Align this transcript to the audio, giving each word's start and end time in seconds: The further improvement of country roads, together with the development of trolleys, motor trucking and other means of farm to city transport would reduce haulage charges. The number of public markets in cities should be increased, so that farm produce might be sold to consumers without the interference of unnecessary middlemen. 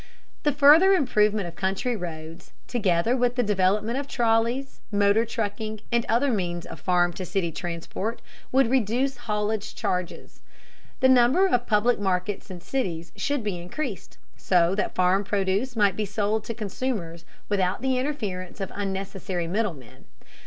The 0.41 0.51
further 0.51 0.93
improvement 0.95 1.47
of 1.47 1.53
country 1.55 1.95
roads, 1.95 2.53
together 2.67 3.15
with 3.15 3.35
the 3.35 3.43
development 3.43 3.99
of 3.99 4.07
trolleys, 4.07 4.81
motor 4.91 5.25
trucking 5.27 5.81
and 5.91 6.07
other 6.09 6.31
means 6.31 6.65
of 6.65 6.79
farm 6.79 7.13
to 7.13 7.23
city 7.23 7.51
transport 7.51 8.19
would 8.51 8.71
reduce 8.71 9.15
haulage 9.27 9.75
charges. 9.75 10.41
The 11.01 11.09
number 11.09 11.45
of 11.47 11.67
public 11.67 11.99
markets 11.99 12.49
in 12.49 12.61
cities 12.61 13.11
should 13.15 13.43
be 13.43 13.59
increased, 13.59 14.17
so 14.35 14.73
that 14.73 14.95
farm 14.95 15.23
produce 15.23 15.75
might 15.75 15.95
be 15.95 16.05
sold 16.05 16.45
to 16.45 16.55
consumers 16.55 17.23
without 17.47 17.83
the 17.83 17.99
interference 17.99 18.59
of 18.59 18.71
unnecessary 18.73 19.45
middlemen. 19.45 20.05